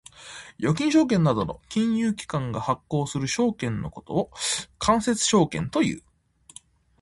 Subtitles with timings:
[0.59, 4.31] 預金証券などの金融機関が発行する証券のことを
[4.79, 6.01] 間接証券という。